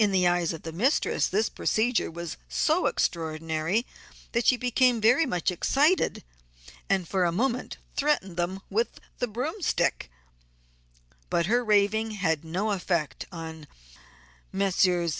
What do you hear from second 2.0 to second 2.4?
was